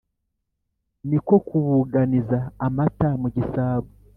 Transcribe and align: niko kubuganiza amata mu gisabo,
niko 1.07 1.33
kubuganiza 1.47 2.39
amata 2.65 3.09
mu 3.21 3.27
gisabo, 3.35 3.87